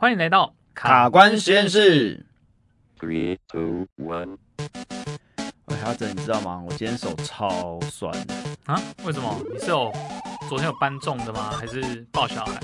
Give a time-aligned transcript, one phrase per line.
[0.00, 2.24] 欢迎来到卡关实验室。
[3.00, 4.38] Three, two, one。
[5.64, 6.62] 喂，阿哲，你知道吗？
[6.64, 8.34] 我今天手超酸的
[8.66, 8.80] 啊？
[9.04, 9.36] 为什么？
[9.52, 9.92] 你是有
[10.48, 11.50] 昨天有搬重的吗？
[11.50, 12.60] 还是抱小孩？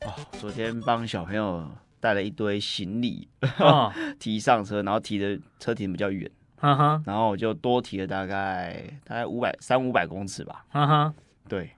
[0.00, 1.64] 哦，昨天帮小朋友
[2.00, 3.28] 带了一堆行李，
[3.60, 11.14] 哦、 提上车，然后提的车停比较远，哈哈，然后我就多提了大概大概五百三五百公尺吧，哈哈，
[11.48, 11.70] 对，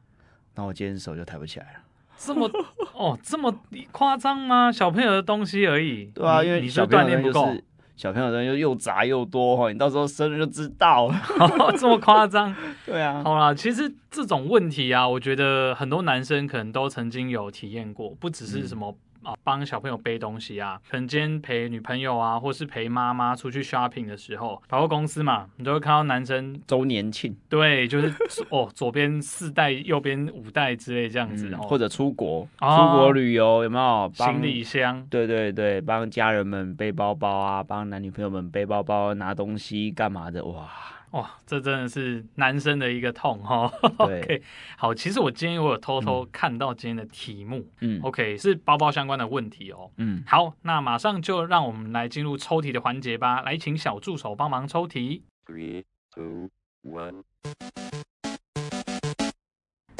[0.54, 1.79] 然后我今天手就抬不起来了。
[2.22, 2.50] 这么
[2.94, 3.54] 哦，这么
[3.92, 4.70] 夸张吗？
[4.70, 6.04] 小朋友的东西而已。
[6.14, 7.64] 对啊，因为你小朋友的东西是
[7.96, 11.14] 小朋友的东西又杂又多哈，你到时候生日就知道了。
[11.38, 12.54] 哦、 这么夸张？
[12.84, 13.22] 对啊。
[13.24, 18.94] 好啦，其实这种问题啊，我觉得很多男生可能都曾经有体验过，不只是什么。
[19.24, 28.14] 嗯啊，帮小朋友背东西啊，可能今天陪女朋友啊，或是陪妈妈出去 shopping 的时候，跑过公司嘛，你都会看到男生周年庆，对，就是
[28.48, 35.06] 哦，左边四袋，右边五袋之类这样子，嗯、或者出国、哦、出国旅游有没有行李箱？
[35.10, 40.68] 对对对，帮家人们背包包啊，帮男女朋友们背包包拿东西干嘛的哇。
[41.10, 43.72] 哇，这真的是男生的一个痛哈。
[44.06, 44.42] 对 OK，
[44.76, 49.90] 好，其实我今天我有偷偷看到今天的题目，嗯，OK，是包包相关的问题哦。
[49.96, 53.40] 嗯，好，那马上就让我们来进入抽题的环节吧。
[53.42, 55.24] 来，请小助手帮忙抽题。
[55.46, 55.82] Three,
[56.14, 56.48] two,
[56.84, 57.24] one。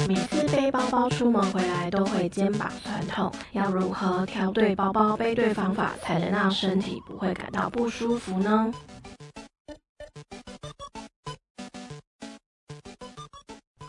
[0.07, 8.73] 每次背包包出门回来都会肩膀酸痛，要如何挑对包包、背对方法，才能让身体不会感到不舒服呢？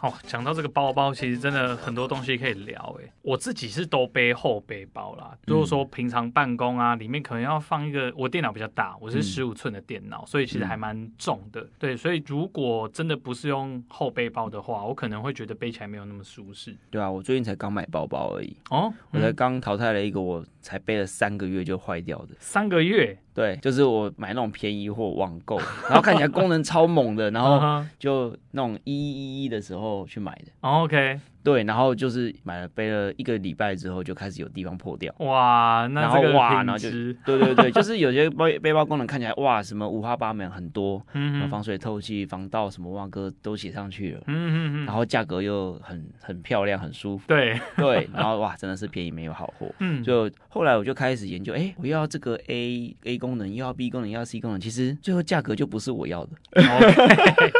[0.03, 3.11] 哦，讲到这个包包，其实真的很多东西可以聊诶。
[3.23, 11.65] 我自己是都背后背包啦，如果说平常办公啊，里面可能要放一个，我电脑比较大，我是十五寸的电脑，所以其实还蛮重的。
[11.79, 16.77] 对，所以如果真的不是用后背包的话，我可能会觉得背起来没有那么舒适。
[16.91, 18.57] 对啊，我最近才刚买包包而已。
[18.71, 22.35] 哦，我才刚淘汰了一个，我才背了三个月就坏掉的。
[22.41, 23.17] 三个月？
[23.35, 25.57] 对，就是我买那种便宜货网购，
[25.89, 30.53] 然后看起来功能超猛的，然后 就那种一一一的时候去买的。
[30.61, 31.21] OK。
[31.45, 35.13] 对，然后就是买了背了一个礼拜之后，就开始有地方破掉。
[35.19, 36.89] 哇，那然后哇，然后就
[37.27, 56.31] 对对对，就是有些背背包功能看起来哇，什么五花八门很多，嗯，防水透气、防盗什么哇哥都写上去了，嗯嗯嗯，然后价格又很很漂亮、很舒服，对对，然后哇，真的是便宜没有好货， 嗯，就后来我就开始研究，哎，我要这个 A A 功能，又要 B 功能，又要 C 功能，其实最后价格就不是我要的。
[56.53, 57.51] Okay.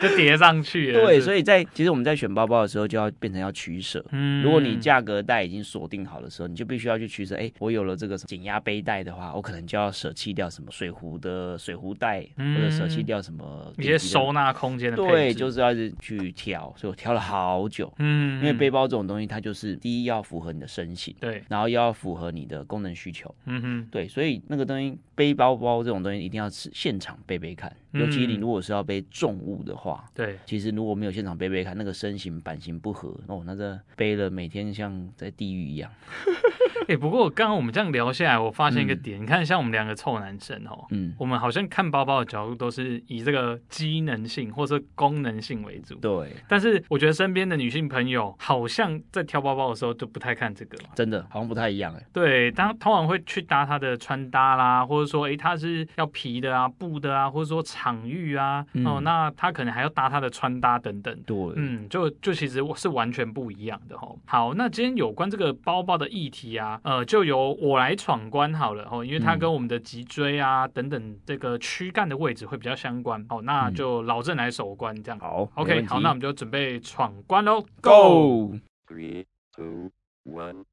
[0.00, 1.00] 就叠上去了。
[1.00, 4.04] 对，所以在其实我们在选包包的时候，就要变成要取舍。
[4.10, 7.36] 嗯，如果你价格带已经锁定好的时候，你就必须要去取舍。
[7.36, 14.96] 哎，我有了这个减压背带的话，我可能就要舍弃掉什么水壶的水壶带，或者舍弃掉什么一些收纳空间的。
[14.96, 17.92] 对，就是要去挑，所以我挑了好久。
[17.98, 23.34] 嗯，因为背包这种东西，它就是第一要符合你的身形，对，然后又要符合你的功能需求。
[23.46, 30.70] 嗯哼，对，所以那个东西背包包这种东西一定要是现场背背看，尤其你如果是要背重物的话，对，其实。
[30.70, 35.90] 如果没有现场背背看，那个身形版型不合哦，那这背了每天像在地狱一样。
[36.82, 45.96] 哎、欸，不过刚刚我们这样聊下来，我发现一个点，嗯、你看像我们两个臭男生哦，嗯，我们好像看包包的角度都是以这个机能性或者功能性为主。
[45.96, 52.06] 对，但是我觉得身边的女性朋友好像在挑包包的时候就不太看这个，真的好像不太一样哎。
[52.12, 61.16] 对，当通常会去搭她的穿搭啦，或者说哎、欸、它是要皮的啊、布的啊，或者说场域啊，嗯、哦，那他可能还要搭他的穿搭等等。
[61.22, 64.08] 对，嗯，就就其实是完全不一样的哈。
[64.26, 66.80] 好，那今天有关这个包包的议题啊。
[66.84, 73.24] 呃，就由我来闯关好了哦，因为它跟我们的脊椎啊、嗯、等等这个躯干的位置会比较相关。
[73.28, 75.18] 好，那就老郑来守关这样。
[75.18, 79.24] 好，OK，好，那我们就准备闯关喽，Go！Three,
[79.54, 79.99] two, one.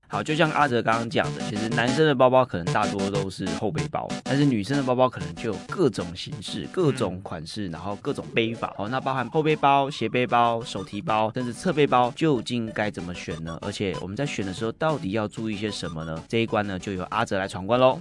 [0.07, 8.73] 好，就像阿哲刚刚讲的，其实男生的包包可能大多都是后背包，但是女生的包包可能就有各种形式、各种款式，然后各种背法。
[8.77, 13.57] 好，那包含后背包、斜背包、手提包，甚至侧背包，究竟该怎么选呢？
[13.61, 16.23] 而且我们在选的时候，到底要注意些什么呢？
[16.29, 17.99] 这一关呢，就由阿哲来闯关喽。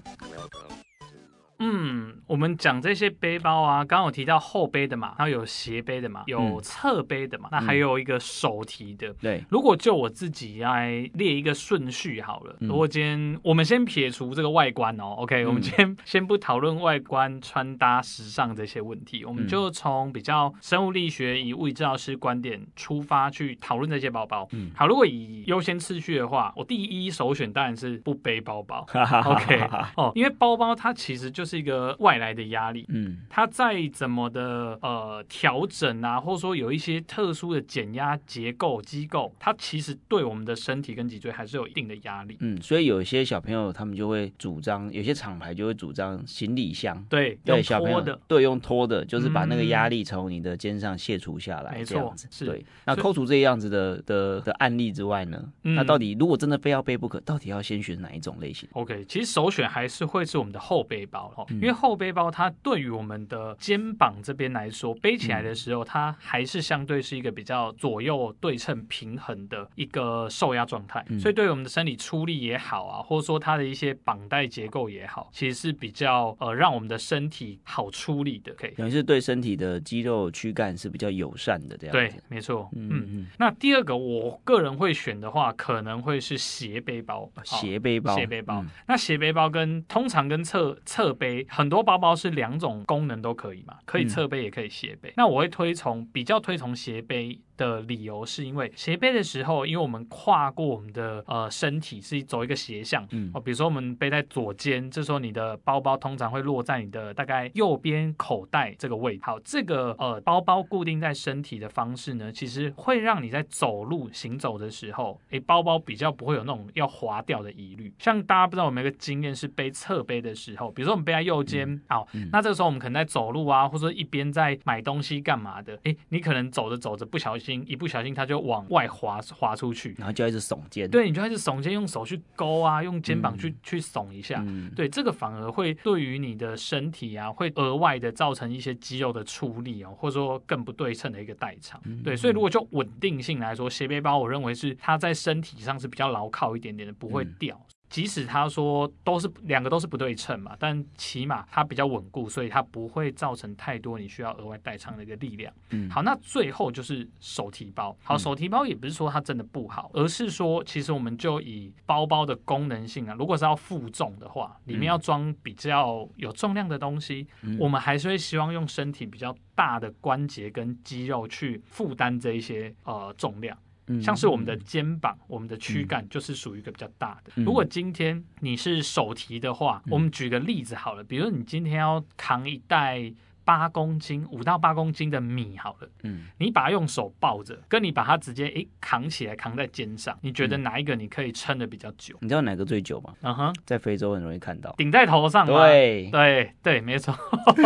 [1.59, 9.13] 嗯，我们讲这些背包啊，刚刚有提到后背的嘛，然后有斜背的嘛，有侧背的嘛，嗯、那还有一个手提的。
[9.15, 24.47] 对，如果就我自己来列一个顺序好了，嗯、如果今天我们先撇除这个外观哦，OK，、嗯、我们今天 先不讨论外观、穿搭、时尚这些问题，我们就从比较生物力学以物理治疗师观点出发去讨论这些包包。
[24.53, 28.87] 嗯，好，如果以优先次序的话，我第一首选当然是不背包包。
[29.25, 29.61] OK，
[29.97, 42.37] 哦，因为包包它其实就就是一个外来的压力，嗯，它再怎么的呃调整啊，或者说有一些特殊的减压结构机构，它其实对我们的身体跟脊椎还是有一定的压力。
[42.41, 52.13] 嗯，所以有些小朋友他们就会主张，有些厂牌就会主张行李箱，对，对，用小朋友拖的，对，用拖的，就是把那个压嗯力从你的肩上卸除下来，没错。
[52.29, 78.71] 是对，那扣除这样子的的的案例之外呢，嗯那到底如果真的非要背不可，到底要先选哪一种类型？OK，其实首选还是会是我们的后背包因为后背包它对于我们的肩膀这边来说，背起来的时候，它还是相对是一个比较左右对称平衡的一个受压状态，嗯所以对于我们的身体出力也好啊，或者说它的一些绑带结构也好，其实是比较呃让我们的身体好出力的，可以。
[78.77, 81.99] 等于是对身体的肌肉躯干是比较友善的这样子。
[81.99, 83.07] 对，没错，嗯嗯。
[83.09, 87.29] 嗯那第二个，我个人会选的话，可能会是斜背包。
[87.43, 95.13] 斜背包，斜背包，嗯那斜背包跟通常跟侧侧背，很多包包是两种功能都可以嘛，可以侧背也可以斜背。
[95.17, 109.23] 那我会推崇比较推崇斜背的理由，是因为斜背的时候，因为我们跨过我们的呃身体是走一个斜向，嗯哦，比如说我们背在左肩，这时候你的包包通常会落在你的大概右边口袋这个位置。
[109.23, 117.93] 好，这个呃包包固定在身体的方式呢，其实会让你在走路行走的时候，诶，包包比较不会有那种要滑掉的疑虑。
[117.99, 129.95] 像大家不知道有没有一个经验是背侧背的时候，比如说我们背在右肩，好，嗯那这个时候我们可能在走路啊，或者一边在买东西干嘛的，诶，你可能走着走着不小心，一不小心它就往外滑滑出去。
[129.99, 134.43] 然后就要一直耸肩。，对，你就开始耸肩，用手去勾啊，用肩膀去、嗯去耸一下。
[134.47, 141.81] 嗯，对，这个反而会对于你的身体啊，会额外的造成一些肌肉的出力哦，或者说更不对称的一个代偿。
[141.85, 147.61] 嗯对，所以如果就稳定性来说，斜背包我认为是它在身体上是比较牢靠一点点的，不会嗯掉。
[147.89, 155.53] 即使他说都是两个都是不对称嘛，但起码它比较稳固，所以它不会造成太多你需要额外代偿的一个力量。
[155.71, 157.97] 嗯好，那最后就是手提包。
[158.03, 173.57] 好，嗯手提包也不是说它真的不好，而是说其实我们就以包包的功能性啊，如果是要负重的话，里面要装比较有重量的东西，嗯我们还是会希望用身体比较大的关节跟肌肉去负担这一些呃重量。
[173.89, 177.33] 嗯像是我们的肩膀、我们的躯干，就是属于一个比较大的。
[177.37, 183.13] 嗯如果今天你是手提的话，嗯我们举个例子好了，比如你今天要扛一袋
[183.45, 192.17] 八公斤、五到八公斤的米好了，嗯你把它用手抱着，跟你把它直接诶扛起来扛在肩上，你觉得哪一个你可以撑的比较久？
[192.21, 193.15] 你知道哪个最久吗？
[193.21, 194.75] 嗯哼，在非洲很容易看到。
[194.77, 195.65] 顶在头上吗？
[195.65, 197.17] 对，对对，没错，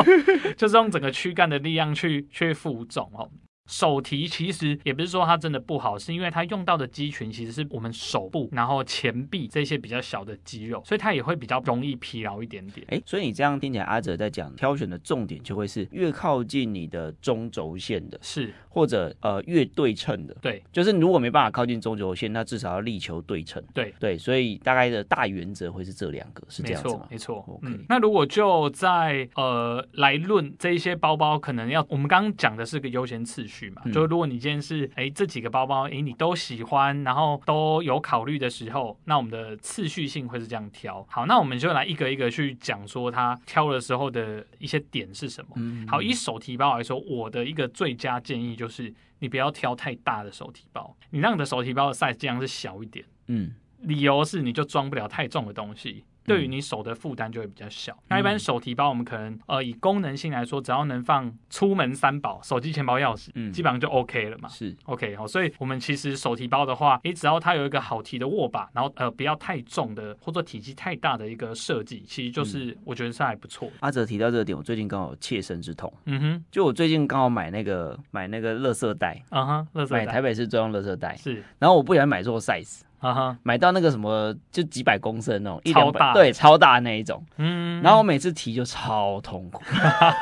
[0.58, 3.30] 就是用整个躯干的力量去去负重哦。
[3.70, 12.84] 手提其实也不是说它真的不好，是因为它用到的肌群其实是我们手部，然后前臂这些比较小的肌肉，所以它也会比较容易疲劳一点点。
[12.90, 20.34] 哎，所以你这样听起来，阿哲在讲挑选的重点就会是越靠近你的中轴线的，是，或者呃越对称的。
[20.42, 23.62] 对就是如果没办法靠近中轴线，那至少要力求对称。
[23.72, 23.94] 对。
[24.00, 26.94] 对，所以大概的大原则会是这两个，是这样子吗，？
[26.94, 27.36] 错没错。
[27.46, 41.04] OK 嗯，那如果就在呃来论这一些包包，可能要我们刚刚讲的是个优先次序嘛，嗯就如果你今天是哎这几个包包哎你都喜欢，然后都有考虑的时候，那我们的次序性会是这样挑。
[41.10, 45.50] 好，那我们就来一个一个去讲说它挑的时候的一些点是什么。
[45.56, 53.04] 嗯好，以手提包来说，我的一个最佳建议就是你不要挑太大的手提包，你让你的手提包的 size 尽量是小一点。
[53.26, 57.96] 嗯理由是你就装不了太重的东西，对于你手的负担就会比较小。
[58.08, 64.48] 那一般手提包我们可能呃以功能性来说，只要能放出门三宝，手机、钱包、钥匙，嗯基本上就 OK 了嘛。
[64.48, 73.70] 是 OK 好，所以我们其实手提包的话，你只要它有一个好提的握把，然后呃不要太重的或者体积太大的一个设计，其实就是我觉得是还不错。
[73.80, 75.92] 阿哲提到这个点，我最近刚好有切身之痛。
[76.04, 87.24] 嗯哼，就我最近刚好买那个买那个垃圾袋，嗯哼，垃圾袋买台北市专用垃圾袋，是，然后我不小心买错 size，嗯哼，买到那个什么就几百公升那种，一超大对，超大那一种。
[87.38, 89.62] 嗯，然后我每次提就超痛苦，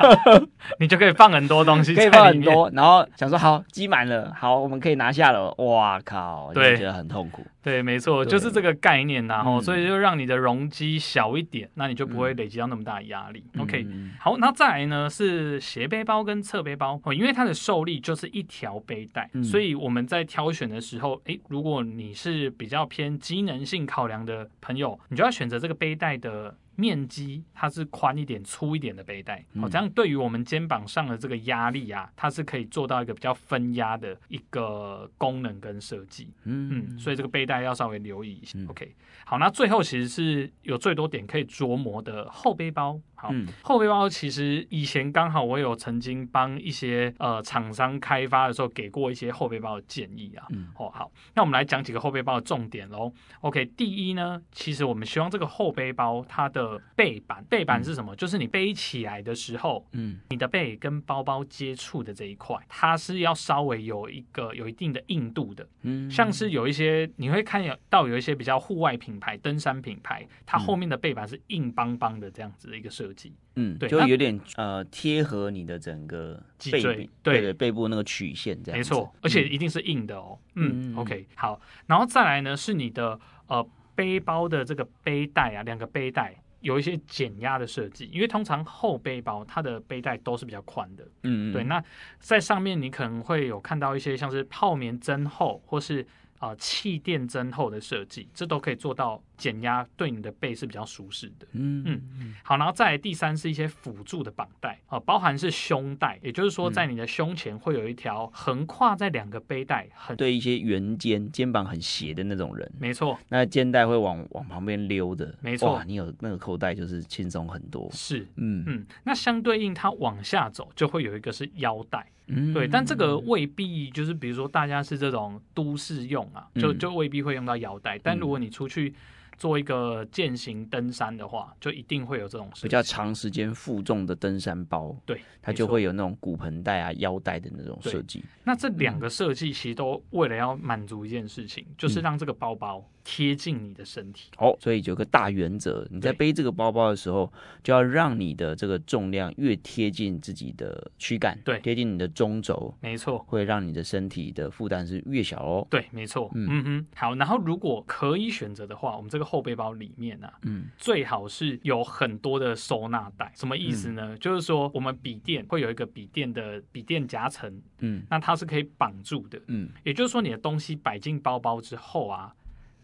[0.79, 2.41] 你就可以放很多东西，可以放很。
[2.41, 7.45] 多，然后想说好积满了，好我们可以拿下了，哇靠，就对觉得很痛苦。
[7.61, 13.43] 对，没错，就是这个概念然后、嗯所以就让你的容积小一点，那你就不会累积到那么大的压力。
[13.57, 26.55] OK，嗯好，那再来呢是斜背包跟侧背包哦，因为它的受力就是一条背带，嗯所以我们在挑选的时候，诶，如果你是比较偏机能性考量的朋友，你就要选择这个背带的。
[26.79, 36.31] 面积它是宽一点、粗一点的背带，嗯哦，这样对于我们肩膀上的这个压力啊，它是可以做到一个比较分压的一个功能跟设计。
[36.45, 38.57] 嗯，所以这个背带要稍微留意一下。
[38.57, 38.95] 嗯 OK，
[39.25, 42.99] 好，那最后其实是有最多点可以琢磨的后背包。
[43.19, 50.45] 好，嗯、后背包其实以前刚好我有曾经帮一些呃厂商开发的时候给过一些后背包的建议啊。
[50.51, 53.11] 嗯，哦，好，那我们来讲几个后背包的重点喽。
[53.41, 58.15] OK，第一呢，其实我们希望这个后背包它的背板，背板是什么？
[58.15, 65.67] 嗯、就是你背起来的时候，嗯，你的背跟包包接触的这一块，它是要稍微有一个有一定的硬度的。
[65.81, 73.33] 嗯，像是有一些你会看到有一些比较户外品牌、登山品牌，它后面的背板是硬邦邦的这样子的一个设计。
[73.55, 78.77] 嗯，对，就有点呃贴合你的整个脊椎对，对背部那个曲线这样。
[78.77, 80.39] 没错，而且一定是硬的哦。
[80.55, 91.07] 嗯，嗯，OK，好，然后再来呢是你的呃背包的这个背带啊，两个背带有一些减压的设计，因为通常后背包它的背带都是比较宽的。
[91.23, 91.83] 嗯，对，那
[92.19, 96.05] 在上面你可能会有看到一些像是泡棉增厚或是。
[96.39, 101.47] 啊，气垫增厚的设计，这都可以做到减压，对你的背是比较舒适的。
[101.53, 117.89] 嗯嗯，好，然后再来第三是一些辅助的绑带啊，包含是胸带，也就是说在你的胸前会有一条横跨在两个背带，很对一些圆肩、肩膀很斜的那种人，没错，那肩带会往往旁边溜的，没错，你有那个扣带就是轻松很多。
[117.93, 118.63] 是，嗯。
[118.67, 122.05] 嗯，那相对应它往下走就会有一个是腰带。
[122.27, 127.97] 嗯，对，但这个未必就是，比如说大家是这种都市用啊，就就未必会用到腰带。
[127.97, 128.93] 但如果你出去
[129.39, 138.23] 做一个健行登山的话，就一定会有这种比较长时间负重的登山包，对，它就会有那种骨盆带啊、腰带的那种设计。
[138.43, 144.29] 那这两个设计其实都为了要满足一件事情，就是让这个包包贴近你的身体。
[144.37, 155.67] 哦，所以有个大原则，你在背这个包包的时候，就要让你的这个重量越贴近自己的躯干，对，贴近你的中轴，没错，会让你的身体的负担是越小哦。
[155.71, 156.29] 对，没错。
[156.35, 163.33] 嗯哼，好，然后如果可以选择的话，我们这个后背包里面啊，嗯，最好是有很多的收纳袋。
[163.35, 164.13] 什么意思呢？
[164.13, 172.35] 嗯、就是说我们笔电会有一个笔电的笔电夹层，嗯，那它是可以绑住的，嗯，也就是说你的东西摆进包包之后啊。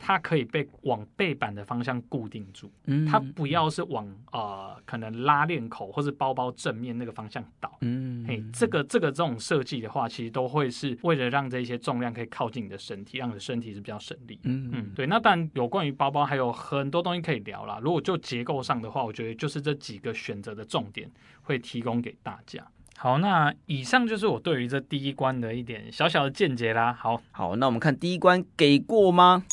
[0.06, 15.08] 它可以被往背板的方向固定住，嗯，它不要是往呃可能拉链口或是包包正面那个方向倒，嗯，嘿，这个这个这种设计的话，其实都会是为了让这些重量可以靠近你的身体，让你的身体是比较省力，嗯嗯，对。
[15.08, 17.80] 那当然有关于包包还有很多东西可以聊啦。
[17.82, 21.10] 如果就结构上的话，我觉得就是这几个选择的重点
[21.42, 22.64] 会提供给大家。
[22.98, 26.94] 好，那以上就是我对于这第一关的一点小小的见解啦。
[26.94, 29.44] 好，好，那我们看第一关给过吗？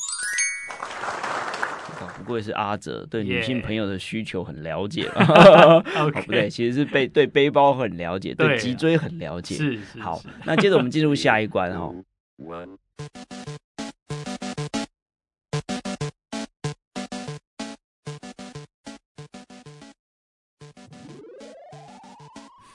[2.18, 5.80] 不愧是阿哲，对女性朋友的需求很了解了。
[6.12, 9.54] 不对，其实是背对背包很了解，对脊椎很了解。
[9.54, 10.00] 是是。
[10.00, 11.92] 好，那接着我们进入下一关 哈。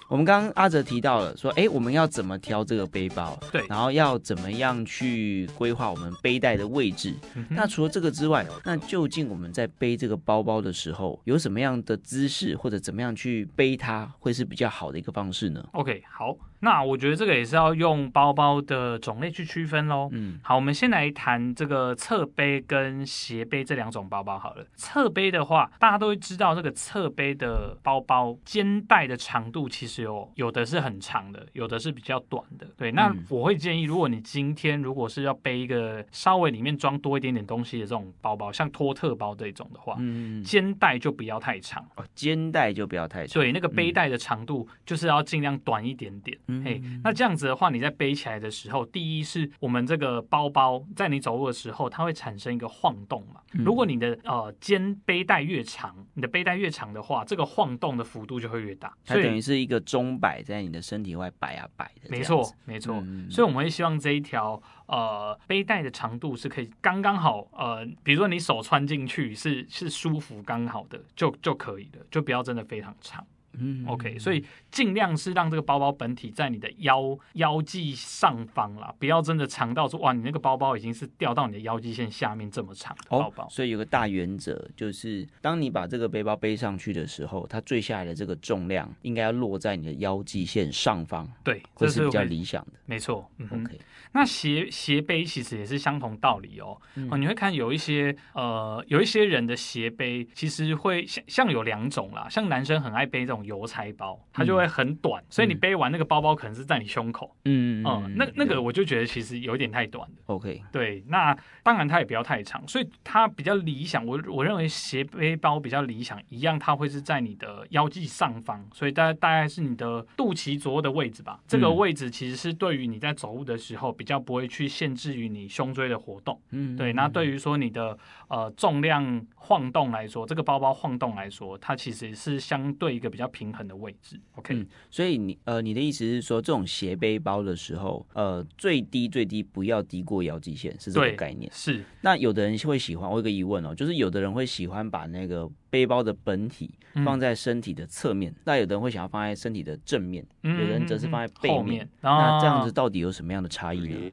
[0.10, 3.38] 我们刚刚阿哲提到了说，哎，我们要怎么挑这个背包？
[3.52, 7.14] 对，然后要怎么样去规划我们背带的位置？
[7.36, 16.38] 嗯、那除了这个之外，那究竟我们在背这个包包的时候，有什么样的姿势或者怎么样去背它，会是比较好的一个方式呢？OK，好。
[16.60, 20.10] 那我觉得这个也是要用包包的种类去区分喽。
[20.12, 24.66] 嗯，好，我们先来谈这个侧背跟斜背这两种包包好了。
[24.76, 32.68] 侧背的话，大家都会知道，这个侧背的包包肩带的长度其实有有的是很长的，有的是比较短的。
[32.78, 41.86] 对，那我会建议，如果你今天如果是要背一个稍微里面装多一点点东西的这种包包，像托特包这种的话，嗯，肩带就不要太长。
[41.96, 43.42] 哦，肩带就不要太长。
[43.42, 46.38] 对，那个背带的长度就是要尽量短一点点。
[46.48, 53.42] 嗯，嘿，那这样子的话，你在背起来的时候，第一是我们这个包包在你走路的时候，它会产生一个晃动嘛。
[53.54, 58.94] 如果你的呃肩背带越长，你的背带越长的话，这个晃动的幅度就会越大。
[59.06, 62.10] 它等于是一个钟摆在你的身体外摆啊摆的。
[62.10, 62.98] 没错，没错。
[62.98, 73.26] 嗯、所以我们会希望这一条呃背带的长度是可以刚刚好，呃，比如说你手穿进去是是舒服刚好的，就就可以了，就不要真的非常长。
[73.60, 83.46] 嗯，OK，所以尽量是让这个包包本体在你的腰腰际上方啦，不要真的长到说哇，你那个包包已经是掉到你的腰际线下面这么长的包包。
[83.46, 91.28] 哦，所以有个大原则就是，当你把这个背包背上去的时候，它坠下来的这个重量应该要落在你的腰际线上方。
[91.44, 92.74] 对，这是比较理想的。
[92.86, 93.28] 没错。
[93.38, 93.80] 嗯，OK。
[94.12, 96.80] 那斜斜背其实也是相同道理哦。
[96.96, 103.47] 嗯、哦，你会看有一些呃，有一些人的斜背其实会像像有两种啦，像男生很爱背这种。
[103.48, 107.36] 邮差包，它就会很短，所以你背完那个包包可能是在你胸口。
[107.46, 110.16] 嗯嗯，那那个我就觉得其实有点太短了。
[110.28, 114.06] OK，对，那当然它也不要太长，所以它比较理想。
[114.06, 121.40] 我我认为斜背包比较理想，一样它会是在你的腰际上方，所以大概大概是你的肚脐左右的位置吧。
[121.48, 126.40] 这个位置其实是对于你在走路的时候比较不会去限制于你胸椎的活动。
[126.52, 126.92] 嗯，对。
[126.94, 134.20] 那对于说你的呃重量晃动来说，这个包包晃动来说，它其实是相对一个比较平衡的位置。
[134.34, 141.48] OK，嗯，所以你呃你的意思是说，这种斜背包的时候，呃最低最低不要低过腰际线，是这个概念。
[141.54, 141.84] 是。
[142.02, 146.74] 那有的人会喜欢，我有个疑问哦，就是有的人会喜欢把那个背包的本体
[147.06, 151.66] 放在身体的侧面，那、嗯、有的人会想要放在身体的正面，嗯、有的人则是放在背面。
[151.66, 154.12] 面那这样子到底有什么样的差异呢？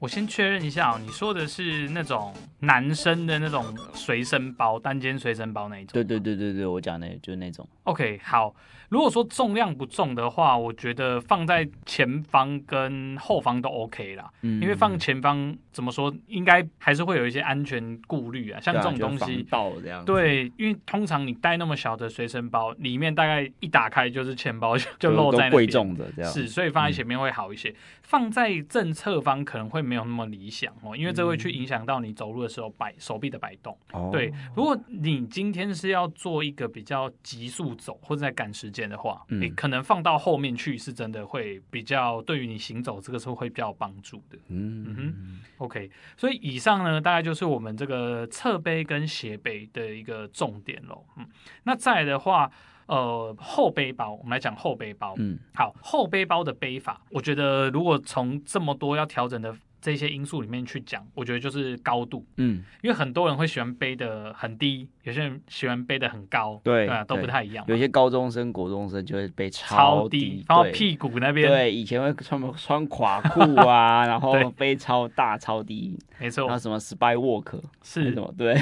[0.00, 5.90] 我先确认一下哦，你说的是那种男生的那种随身包，单肩随身包那一种？
[5.92, 7.68] 对对对对对，我讲的就是那种。
[7.84, 8.54] OK，好。
[8.88, 14.28] 如果说重量不重的话，我觉得放在前方跟后方都 OK 啦。
[14.42, 18.58] 嗯，因为放前方怎么说，应该还是会有一些安全顾虑啊。
[18.60, 20.04] 像这种东西，到这样。
[20.04, 25.52] 对，因为通常你带那么小的随身包，里面大概一打开就是钱包，就露在那边。
[25.52, 26.32] 贵重的这样。
[26.32, 27.68] 是，所以放在前面会好一些。
[27.68, 27.74] 嗯、
[28.10, 33.78] 放在正侧方可能会没有那么理想哦，因为这会去影响到你走路的时候摆手臂的摆动。
[33.92, 34.10] 哦。
[34.10, 38.80] 对，如果你今天是要做一个比较急速走，或者在赶时间。
[38.90, 44.38] 的话，你、嗯、可能放到后面去，是真的会比较对于你行走这个时候会比较有帮助的。
[44.48, 45.90] 嗯嗯哼，OK。
[46.16, 51.04] 所以以上呢，大概就是我们这个侧背跟斜背的一个重点喽。
[51.18, 51.28] 嗯，
[51.64, 52.50] 那再来的话，
[52.90, 55.14] 呃，后背包，我们来讲后背包。
[55.16, 59.56] 嗯，好，后背包的背法，我觉得如果从这么多要调整的。
[59.80, 67.64] 这些因素里面去讲，我觉得就是高度，嗯，因为很多人会喜欢背的很低，有些人喜欢背的很高，对，对啊，都不太一样。
[67.68, 76.46] 有些高中生、国中生就会背超低，然后屁股那边，对，以前会穿穿垮裤啊， 然后背超大、超低，没错。
[76.46, 78.12] 然后什么 Spy Walk 是。
[78.12, 78.34] 什么？
[78.36, 78.54] 对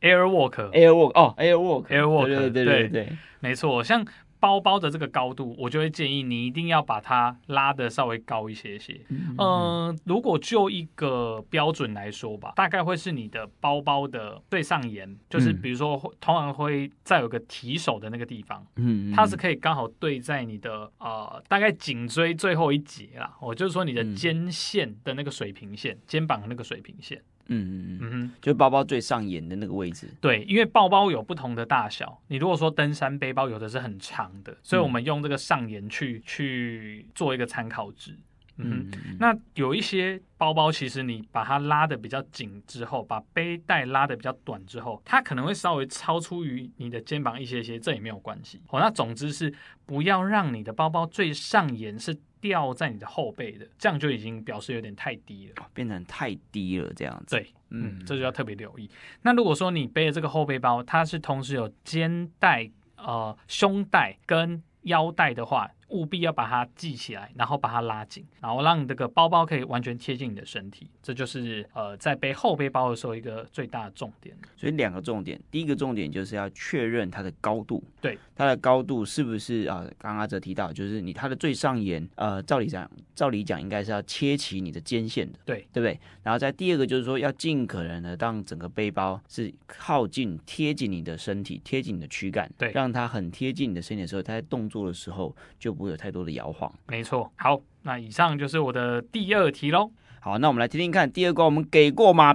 [0.00, 2.64] ，Air Walk，Air Walk，哦，Air Walk，Air Walk，对对对。
[2.64, 4.04] 对对，没错，像。
[4.40, 9.00] 包包的这个高度，我就会建议你一定要把它拉得稍微高一些些。
[9.08, 27.22] 嗯，呃，如果就一个标准来说吧，大概会是你的包包的最上沿，就是比如说通常会再有个提手的那个地方，嗯，它是可以刚好对在你的呃大概颈椎最后一节啦，我就是说你的肩线的那个水平线，肩膀的那个水平线。
[27.48, 30.08] 嗯嗯嗯哼，就包包最上沿的那个位置。
[30.20, 38.14] 对，因为包包有不同的大小，你如果说登山背包有的是很长的，所以我们用这个上沿去去做一个参考值。
[38.60, 48.60] 嗯哼，那有一些包包其实你把它拉的比较紧之后，把背带拉的比较短之后，它可能会稍微超出于你的肩膀一些些，这也没有关系。
[48.68, 49.54] 哦，那总之是
[49.86, 52.16] 不要让你的包包最上沿是。
[52.40, 57.36] 掉在你的后背的，这样就已经表示有点太低了，变成太低了这样子。
[57.36, 58.88] 对，嗯，这就要特别留意。
[59.22, 70.88] 那如果说你背的这个后背包，它是同时有肩带、呃胸带跟腰带的话，务必要把它系起来，然后把它拉紧，然后让你这个包包可以完全贴近你的身体。
[71.02, 74.36] 这就是呃，在背后背包的时候一个最大的重点。
[74.56, 79.84] 所以两个重点，第一个重点就是要确认它的高度，对，它的高度是不是啊？
[79.98, 85.98] 刚刚阿哲提到，就是你它的最上沿，呃，照理讲，照理讲应该是要切齐你的肩线的，对，对不对？
[86.22, 96.70] 然后在第二个就是说，要尽可能的让整个背包是靠近贴紧你的身体，贴紧你的躯干，对，让它很贴近你的身体的时候，它在动作的时候就不会有太多的摇晃。
[96.88, 99.92] 没错，好，那以上就是我的第二题喽。
[100.20, 102.34] 好，那我们来听听看，第二关我们给过吗？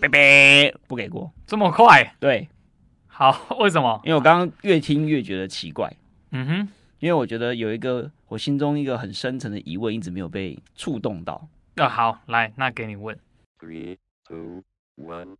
[0.00, 2.14] 拜拜，不给过，这么快？
[2.20, 2.48] 对，
[3.08, 4.00] 好，为什么？
[4.04, 5.92] 因为我刚刚越听越觉得奇怪。
[6.30, 6.68] 嗯哼，
[7.00, 11.48] 因为我觉得有一个我心中一个很深层的疑问，一直没有被触动到。
[11.74, 13.18] 那、啊、好，来，那给你问。
[13.58, 14.62] Three, two,
[14.96, 15.36] one.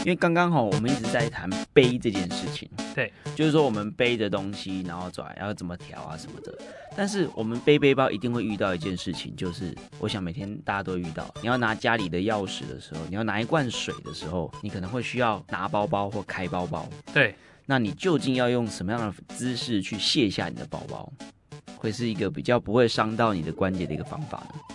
[0.00, 6.58] 因为刚刚好，我们一直在谈背这件事情，对，就是说我们背着东西，然后转，然后怎么调啊什么的。
[6.96, 16.88] 但是我们背背包一定会遇到一件事情，就是我想每天大家都遇到，你要拿家里的钥匙的时候，你要拿一罐水的时候，你可能会需要拿包包或开包包。
[17.12, 17.34] 对，
[17.66, 21.12] 那你究竟要用什么样的姿势去卸下你的包包，
[21.76, 24.69] 会是一个比较不会伤到你的关节的一个方法呢？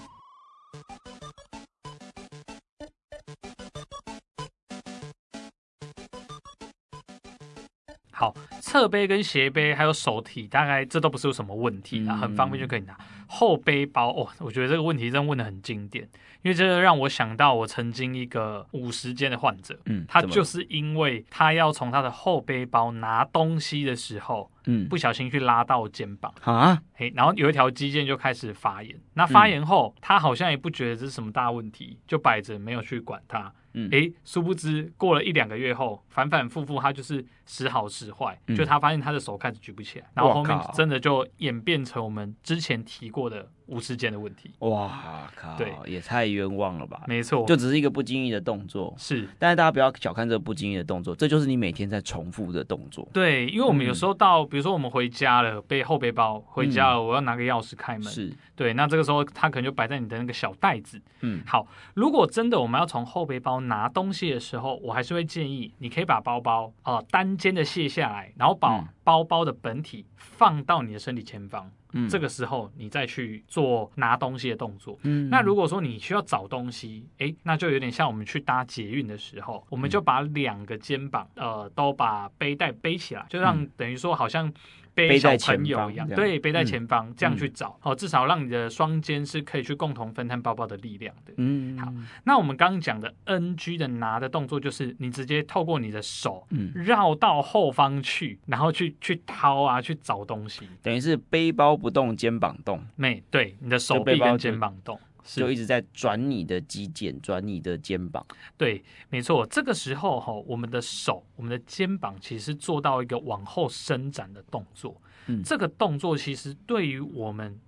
[8.17, 12.97] 好，侧背跟斜背还有手提，大概这都不是有什么问题啊，很方便就可以拿。
[13.27, 16.07] 后背包哦，我觉得这个问题真的问的很经典，
[16.41, 26.33] 因为这个让我想到我曾经一个五十肩的患者，嗯，他就是因为他要从他的后背包拿东西的时候，嗯，不小心去拉到肩膀。
[26.43, 28.95] 啊，嘿，然后有一条肌腱就开始发炎。
[29.15, 33.51] 那发炎后，嗯、他好像也不觉得这是什么大问题，就摆着没有去管它。
[33.77, 43.47] 嗯，诶，殊不知过了一两个月后，反反复复，他就是时好时坏，嗯、就他发现他的手开始举不起来，然后后面真的就演变成我们之前提过的。
[43.67, 47.01] 无时间的问题，哇靠，对，也太冤枉了吧？
[47.07, 49.27] 没错，就只是一个不经意的动作，是。
[49.39, 53.09] 但是大家不要小看这个不经意的动作，这就是你每天在重复的动作。
[53.11, 58.71] 对，因为我们有时候到，嗯、比如说我们回家了，背后背包回家了，我要拿个钥匙开门，是对。
[58.75, 61.01] 那这个时候他可能就摆在你的那个小袋子。
[61.21, 71.69] 嗯，好，如果真的我们要从后背包拿东西的时候，我还是会建议你可以把包包啊、呃、单肩的卸下来，然后把包包的本体放到你的身体前方。
[71.93, 74.99] 嗯，这个时候你再去做拿东西的动作。
[75.03, 84.53] 嗯，那如果说你需要找东西，哎，那就有点像我们去搭捷运的时候，我们就把两个肩膀，呃，都把背带背起来，就让等于说好像。
[84.95, 91.33] 背小朋友一样，对，背在前方，嗯、这样去找，哦，至少让你的双肩是可以去共同分摊包包的力量的。
[91.37, 102.81] 嗯，好，那我们刚刚讲的 NG 的拿的动作，就是你直接透过你的手，绕到后方去，然后去去掏啊，去找东西，等于是背包不动，肩膀动。
[102.95, 104.97] 没，对，你的手臂跟肩膀动。
[105.25, 108.25] 是就一直在转你的肌腱，转你的肩膀。
[108.55, 109.45] 对，没错。
[109.47, 115.01] 这个时候哈，我们的手、我们的肩膀其实做到一个往后伸展的动作。
[115.27, 117.59] 嗯，这个动作其实对于我们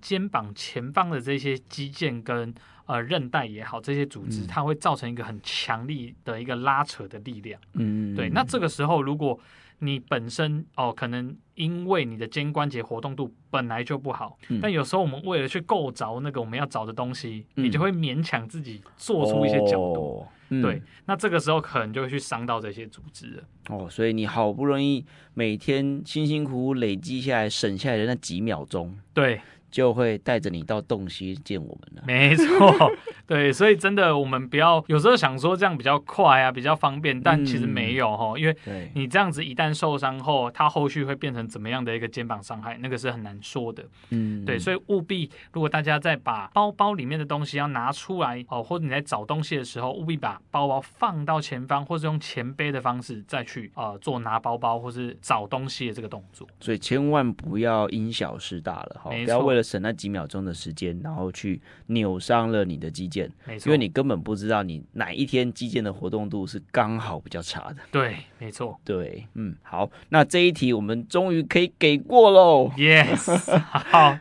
[0.00, 7.58] 肩膀前方的这些肌腱跟呃韧带也好，这些组织，它会造成一个很强力的一个拉扯的力量。
[7.72, 8.28] 嗯，对。
[8.28, 9.40] 那这个时候如果
[9.78, 23.42] 你本身哦，可能因为你的肩关节活动度本来就不好，嗯、但有时候我们为了去够着那个我们要找的东西，嗯、你就会勉强自己做出一些角度，哦嗯、对，那这个时候可能就会去伤到这些组织了。
[23.68, 29.40] 哦，所以你好不容易每天辛辛苦苦累积下来省下来的那几秒钟，对。
[29.76, 32.02] 就会带着你到洞悉见我们了。
[32.06, 32.90] 没错，
[33.26, 38.56] 对，所以真的，我们不要有时候想说这样比较快啊，比较方便，但其实没有哈，嗯、因为
[38.94, 43.84] 你这样子一旦受伤后，它后续会变成怎么样的一个肩膀伤害，那个是很难说的。
[44.08, 56.48] 嗯，对，所以务必，如果大家在把包包里面的东西要拿出来哦，或者你在找东西的时候，务必把包包放到前方，或是用前背的方式再去呃做拿包包或是找东西的这个动作。
[56.60, 59.65] 所以千万不要因小失大了哈，不要为了。
[59.66, 67.76] 省那几秒钟的时间，然后去扭伤了你的肌腱，没错，因为你根本不知道你哪一天肌腱的活动度是刚好比较差的。
[67.90, 72.70] 对，没错，对，嗯，好，那这一题我们终于可以给过喽。
[72.76, 74.18] Yes， 好，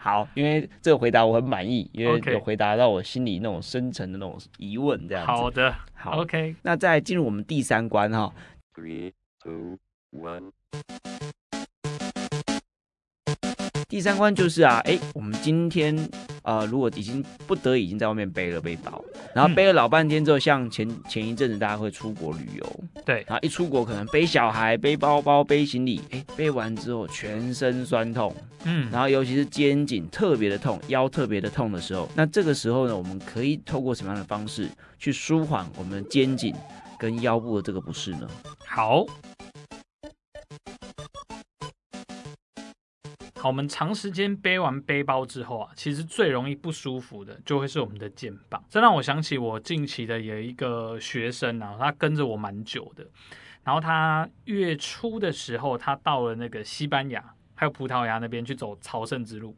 [0.00, 5.32] 好，因为这个回答我很满意，因为有回答到我心里那种深层的那种疑问，这样子。
[5.32, 6.56] 好的，好，OK。
[6.62, 8.32] 那再进入我们第三关哈。
[8.74, 9.78] Three, two,
[10.12, 10.52] one.
[13.90, 16.08] 第三关就是啊，哎，我们今天
[16.44, 34.68] 呃，如果已经不得已经在外面背了背包，然后背了老半天之后，像前前一阵子大家会出国旅游，对，然后一出国可能背小孩、背包包、背行李，哎，背完之后全身酸痛，嗯，然后尤其是肩颈特别的痛、腰特别的痛的时候，那这个时候呢，我们可以透过什么样的方式
[35.00, 36.54] 去舒缓我们肩颈
[36.96, 38.28] 跟腰部的这个不适呢？
[38.64, 39.04] 好。
[43.40, 48.62] 好，我们长时间背完背包之后啊，其实最容易不舒服的就会是我们的肩膀。
[48.68, 53.06] 这让我想起我近期的有一个学生啊，他跟着我蛮久的。
[53.64, 59.56] 然后他月初的时候，他到了那个西班牙还有葡萄牙那边去走朝圣之路。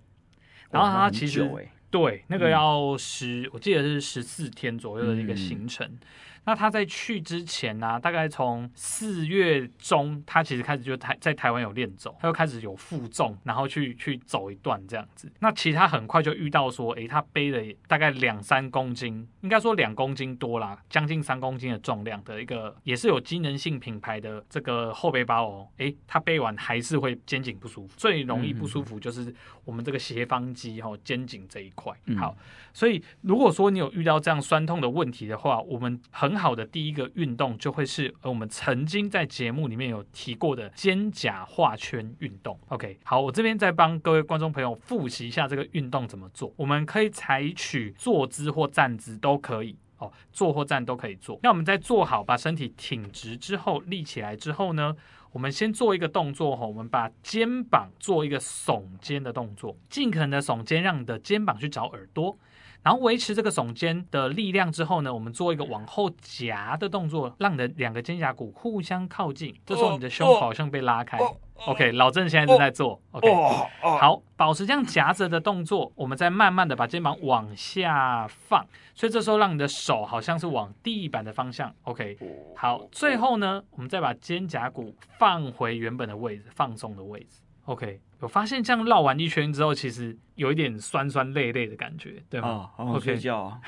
[0.70, 5.84] 然后他其实、欸、对那个要十，嗯、我记得是十四天左右的一个行程。
[5.86, 5.98] 嗯
[6.44, 15.30] 那他在去之前呢、啊，大概从四月中，他其实开始就台在台湾有练走，他就开始有负重，然后去去走一段这样子。
[15.38, 25.68] 那其实他很快就遇到说，诶，他背了大概两三公斤，应该说两公斤多啦，将近三公斤的重量的一个，也是有机能性品牌的这个后背包哦。
[25.76, 29.32] 诶，他背完还是会肩颈不舒服，最容易不舒服就是
[29.64, 31.96] 我们这个斜方肌哈、哦，肩颈这一块。
[32.18, 32.36] 好，
[32.72, 36.31] 所以如果说你有遇到这样酸痛的问题的话，我们很。
[36.32, 42.58] 很好的第一个运动就会是我们曾经在节目里面有提过的肩胛画圈运动。
[42.68, 46.50] OK，好，我这边再帮各位观众朋友复习一下这个运动怎么做。
[46.56, 49.76] 我们可以采取坐姿或站姿都可以。
[49.98, 51.38] 哦，坐或站都可以做。
[51.42, 54.96] 那我们在坐好，把身体挺直之后，立起来之后呢，
[55.32, 62.36] 我们先做一个动作哈，我们把肩膀做一个耸肩的动作，尽可能的耸肩，让你的肩膀去找耳朵。
[62.82, 69.54] 然后维持这个耸肩的力量之后呢，我们做一个往后夹的动作，让你的两个肩胛骨互相靠近。
[69.64, 71.18] 这时候你的胸口好像被拉开。
[71.66, 73.00] OK，老郑现在正在做。
[73.12, 73.32] OK，
[73.80, 78.66] 好，保持这样夹着的动作，我们再慢慢的把肩膀往下放。
[78.94, 81.72] 所以这时候让你的手好像是往地板的方向。
[81.84, 82.18] OK，
[82.56, 87.40] 好，最后呢，我们再把肩胛骨放回原本的位置，放松的位置。
[87.66, 88.00] OK。
[88.22, 92.48] 我发现这样绕完一圈之后，其实有一点酸酸累累的感觉，对吗？
[92.48, 93.60] 哦，好好睡觉啊。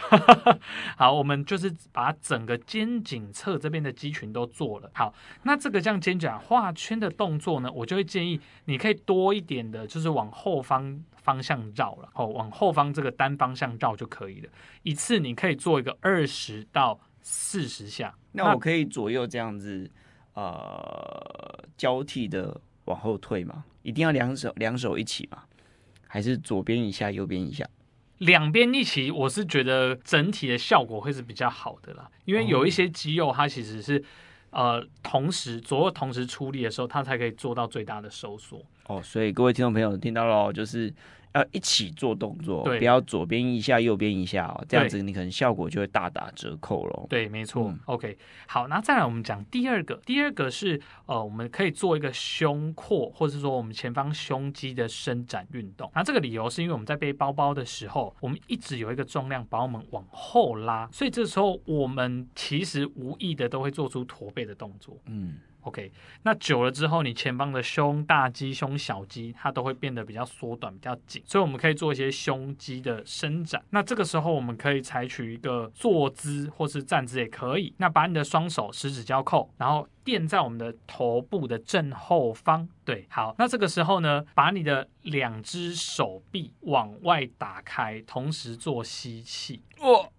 [0.96, 4.88] 好，我们就是把整个肩颈侧这边的肌群都做了。
[4.94, 5.12] 好，
[5.42, 12.08] 那这个这样肩胛画圈的动作呢，我就会建议你可以多一点的，就是往后方方向绕了。
[12.14, 14.48] 哦，往后方这个单方向绕就可以了。
[14.84, 18.14] 一次你可以做一个二十到四十下。
[18.30, 19.90] 那我可以左右这样子，
[20.34, 22.60] 呃，交替的。
[22.86, 25.44] 往后退嘛，一定要两手两手一起吗，
[26.08, 27.64] 还是左边一下，右边一下？
[28.18, 34.02] 两边一起，我是觉得整体的效果会是比较好的啦，因为有一些肌肉它其实是
[34.50, 38.60] 呃同时左右同时出力的时候，它才可以做到最大的收缩。
[38.88, 40.92] 哦，所以各位听众朋友听到了，就是。
[41.34, 47.06] 要一起做动作，对不要左边一下，右边一下哦，这样子你可能效果就会大打折扣喽。
[47.10, 47.64] 对，没错。
[47.68, 48.16] 嗯、OK，
[48.46, 55.90] 好，那再来我们讲第二个，第二个是呃，我们可以做一个胸廓，或者说我们前方胸肌的伸展运动。
[55.94, 64.96] 那这个理由是因为我们在背包包的时候，我们一直有一个重量把我们往后拉，所以这时候我们其实无意的都会做出驼背的动作。
[65.06, 65.38] 嗯。
[65.64, 65.90] OK，
[66.22, 73.62] 那久了之后，你前方的胸大肌、胸小肌，它都会变得比较缩短、比较紧，所以我们可以做一些胸肌的伸展。
[73.70, 77.74] 那这个时候，我们可以采取一个坐姿或是站姿也可以。
[77.78, 82.68] 那把你的双手十指交扣，然后垫在我们的头部的正后方。
[82.84, 89.62] 对，好，那这个时候呢，把你的两只手臂往外打开，同时做吸气。
[89.80, 90.10] 哦。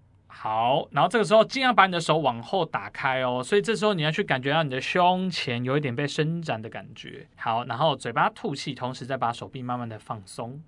[0.46, 7.28] 好，然后这个时候尽量把你的手往后打开哦，所以这时候你要去感觉到你的胸前有一点被伸展的感觉。
[7.36, 10.62] 好，然后嘴巴吐气，同时再把手臂慢慢的放松。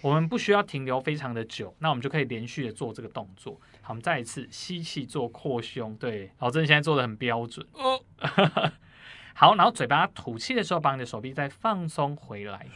[0.00, 3.52] 我们不需要停留非常的久，那我们就可以连续的做这个动作。
[3.82, 7.64] 好，我们再一次吸气做扩胸，对，老郑现在做的很标准。
[7.74, 8.02] 哦，
[9.32, 12.66] 好，然后嘴巴吐气的时候，把你的手臂再放松回来。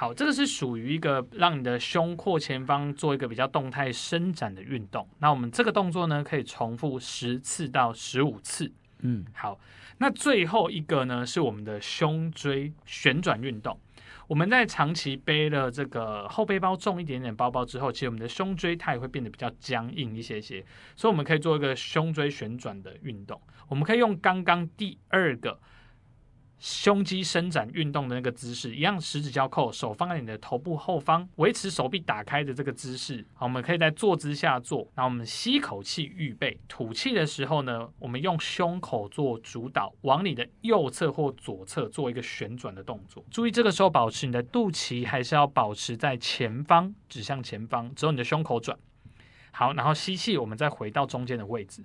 [0.00, 5.06] 好，这个是属于一个让你的胸廓前方做一个比较动态伸展的运动。
[5.18, 8.72] 那我们这个动作呢，可以重复十次到十五次。
[9.00, 9.60] 嗯，好，
[9.98, 13.78] 那最后一个呢，是我们的胸椎旋转运动。
[14.26, 20.64] 我们在长期背了这个后背包重一点点包包之后，其实我们的胸椎它也会变得比较僵硬一些些，
[20.96, 23.38] 所以我们可以做一个胸椎旋转的运动。
[23.68, 25.60] 我们可以用刚刚第二个。
[26.60, 33.24] 胸肌伸展运动的那个姿势一样，十指交扣，手放在你的头部后方，维持手臂打开的这个姿势。
[33.32, 34.86] 好，我们可以在坐姿下做。
[34.94, 43.24] 那我们吸口气预备，吐气的时候呢，我们用胸口做主导，往你的右侧或左侧做一个旋转的动作。
[43.30, 48.78] 注意这个时候保持你的肚脐还是要保持在前方，指向前方，只有你的胸口转。
[49.50, 51.82] 好，然后吸气，我们再回到中间的位置，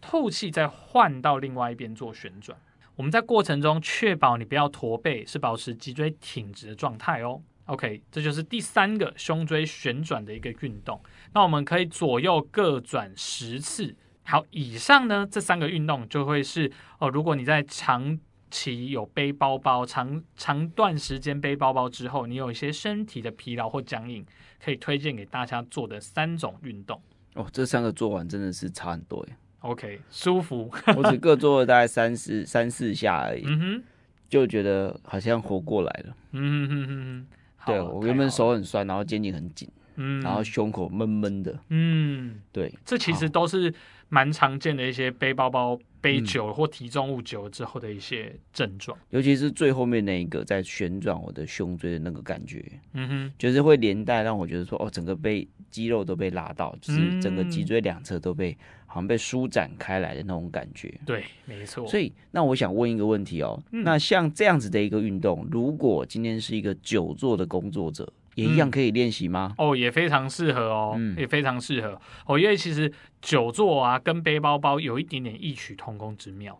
[0.00, 2.58] 吐气再换到另外一边做旋转。
[2.96, 7.40] 我们在过程中确保你不要驼背，是保持脊椎挺直的状态哦。
[7.66, 11.00] OK，这就是第三个胸椎旋转的一个运动。
[11.34, 13.94] 那我们可以左右各转十次。
[14.22, 18.18] 好，以上呢这三个运动就会是哦，如果你在长
[18.50, 24.24] 期有背包包、长长段时间背包包之后，你有一些身体的疲劳或僵硬，
[24.64, 27.00] 可以推荐给大家做的三种运动。
[27.34, 29.36] 哦，这三个做完真的是差很多耶。
[29.66, 30.70] OK，舒服。
[30.96, 33.82] 我只各做了大概三四三四下而已，嗯哼，
[34.28, 36.16] 就觉得好像活过来了。
[36.32, 37.26] 嗯哼哼哼，
[37.66, 43.72] 对，我原本手很酸，然后肩颈很紧，嗯，然后胸口闷闷的，嗯，对，这其实都是
[44.08, 58.56] 蛮常见的一些背包包背久了或提重物久了之后的一些症状，尤其是最后面那一个在旋转我的胸椎的那个感觉，嗯哼，就是会连带让我觉得说，哦，整个背肌肉都被拉到，就是整个脊椎两侧都被。
[58.88, 61.86] 好像被舒展开来的那种感觉，对，没错。
[61.86, 69.52] 所以，那我想问一个问题哦，嗯、那像这样子的一个运动，如果今天是一个久坐的工作者，也一样可以练习吗？
[69.58, 76.56] 嗯、哦，也非常适合哦，嗯、也非常适合哦，因为其实久坐啊，跟背包包有一点点异曲同工之妙，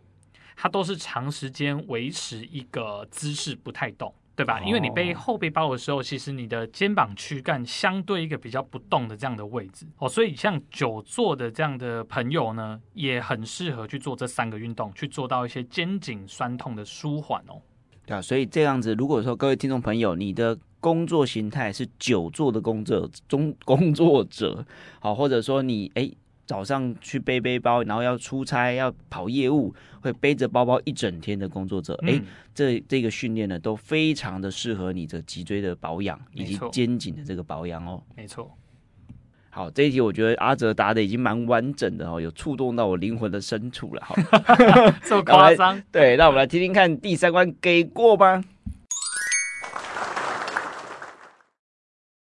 [0.57, 4.13] 它都是长时间维持一个姿势不太动。
[4.37, 4.61] 对吧？
[4.61, 17.59] 因为你背后背包的时候，其实你的肩膀躯干相对一个比较不动的这样的位置哦，所以像久坐的这样的朋友呢，也很适合去做这三个运动，去做到一些肩颈酸痛的舒缓哦。
[18.05, 24.65] 对啊，所以这样子，如果说各位听众朋友，你的工作形态是久坐的工作中 工作者，
[24.99, 26.09] 好，或者说你哎
[26.45, 32.23] 早上去背背包，然后要出差要跑业务，会背着包包一整天的工作者，哎、嗯，
[32.55, 38.01] 这这个训练呢都非常的适合你的脊椎的保养以及肩颈的这个保养哦。
[38.15, 38.49] 没错。
[39.49, 44.01] 好，这一题我觉得阿哲答的已经蛮完整的哦，有触动到我灵魂的深处了。
[44.05, 44.15] 好，
[45.03, 45.81] 这么夸张？
[45.91, 48.43] 对，那我们来听听看第三关给过吗？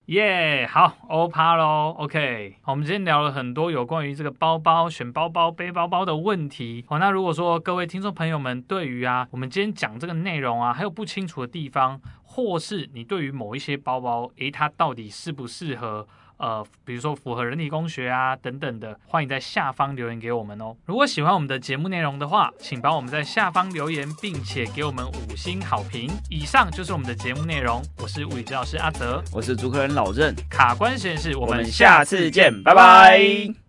[0.07, 1.95] 耶好，欧趴喽。
[1.97, 6.83] OK，我们今天聊了很多有关于这个包包、选包包、背包包的问题。
[6.89, 16.05] 哦，那如果说各位听众朋友们对于啊，我们今天讲这个内容啊，还有不清楚的地方，或是你对于某一些包包，诶，它到底适不适合？
[16.37, 20.75] 呃，比如说符合人体工学啊等等的，欢迎在下方留言给我们哦。
[20.85, 26.09] 如果喜欢我们的节目内容的话，请帮我们在下方留言，并且给我们五星好评。
[26.29, 27.81] 以上就是我们的节目内容。
[28.01, 33.62] 我是物理治疗师阿泽，我是主持人老任，卡关实验室，我们下次见，拜拜。